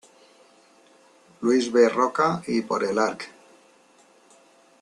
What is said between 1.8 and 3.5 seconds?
Rocca, y por el arq.